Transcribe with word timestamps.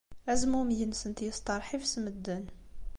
Azmumeg-nsent 0.31 1.23
yesteṛḥib 1.25 1.83
s 1.91 1.93
medden. 2.03 2.45